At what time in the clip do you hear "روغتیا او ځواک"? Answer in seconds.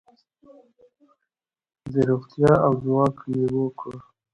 2.09-3.15